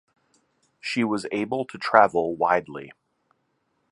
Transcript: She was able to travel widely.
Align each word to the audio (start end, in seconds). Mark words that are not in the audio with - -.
She 0.79 1.03
was 1.03 1.27
able 1.31 1.63
to 1.65 1.77
travel 1.77 2.35
widely. 2.35 2.91